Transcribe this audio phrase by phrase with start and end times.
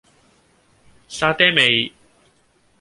[1.07, 1.93] 沙嗲味